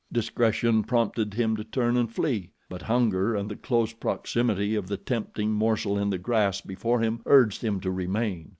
[0.11, 4.97] Discretion prompted him to turn and flee, but hunger and the close proximity of the
[4.97, 8.49] tempting morsel in the grass before him urged him to remain.